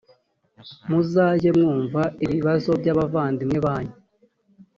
muzajye 0.87 1.49
mwumva 1.57 2.01
ibibazo 2.25 2.71
by’abavandimwe 2.81 3.57
banyu 3.65 3.95